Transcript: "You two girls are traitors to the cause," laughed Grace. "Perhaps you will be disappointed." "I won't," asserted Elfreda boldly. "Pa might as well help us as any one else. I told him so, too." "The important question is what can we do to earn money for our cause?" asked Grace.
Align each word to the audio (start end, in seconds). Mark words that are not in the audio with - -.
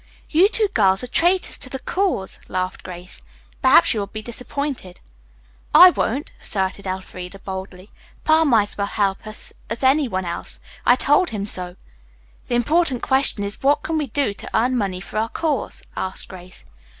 "You 0.31 0.47
two 0.49 0.67
girls 0.73 1.03
are 1.03 1.07
traitors 1.07 1.59
to 1.59 1.69
the 1.69 1.77
cause," 1.77 2.39
laughed 2.47 2.81
Grace. 2.81 3.21
"Perhaps 3.61 3.93
you 3.93 3.99
will 3.99 4.07
be 4.07 4.23
disappointed." 4.23 4.99
"I 5.75 5.91
won't," 5.91 6.31
asserted 6.41 6.87
Elfreda 6.87 7.37
boldly. 7.37 7.91
"Pa 8.23 8.43
might 8.43 8.69
as 8.69 8.77
well 8.79 8.87
help 8.87 9.27
us 9.27 9.53
as 9.69 9.83
any 9.83 10.07
one 10.07 10.25
else. 10.25 10.59
I 10.87 10.95
told 10.95 11.29
him 11.29 11.45
so, 11.45 11.73
too." 11.75 11.79
"The 12.47 12.55
important 12.55 13.03
question 13.03 13.43
is 13.43 13.61
what 13.61 13.83
can 13.83 13.99
we 13.99 14.07
do 14.07 14.33
to 14.33 14.49
earn 14.57 14.75
money 14.75 15.01
for 15.01 15.17
our 15.19 15.29
cause?" 15.29 15.83
asked 15.95 16.27
Grace. 16.29 16.65